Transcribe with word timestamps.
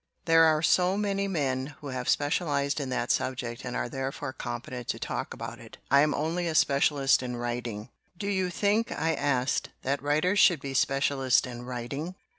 "There 0.25 0.45
are 0.45 0.63
so 0.63 0.97
many 0.97 1.27
men 1.27 1.75
who 1.79 1.89
have 1.89 2.09
specialized 2.09 2.79
in 2.79 2.89
that 2.89 3.11
sub 3.11 3.35
ject 3.35 3.63
and 3.63 3.75
are 3.75 3.87
therefore 3.87 4.33
competent 4.33 4.87
to 4.87 4.97
talk 4.97 5.31
about 5.31 5.59
it. 5.59 5.77
I 5.91 6.01
am 6.01 6.15
only 6.15 6.47
a 6.47 6.55
specialist 6.55 7.21
in 7.21 7.35
writing." 7.35 7.89
"Do 8.17 8.25
you 8.27 8.49
think," 8.49 8.91
I 8.91 9.13
asked, 9.13 9.69
"that 9.83 10.01
writers 10.01 10.39
should 10.39 10.59
be 10.59 10.73
specialists 10.73 11.45
in 11.45 11.65
writing? 11.65 12.15